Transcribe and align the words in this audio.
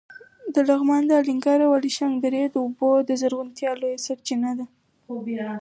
د 0.53 0.55
لغمان 0.69 1.03
د 1.07 1.11
الینګار 1.21 1.59
او 1.67 1.71
الیشنګ 1.79 2.13
درې 2.25 2.41
د 2.49 2.55
اوبو 2.63 2.87
او 2.97 3.15
زرغونتیا 3.21 3.71
لویه 3.81 4.03
سرچینه 4.05 4.51
ده. 4.57 4.65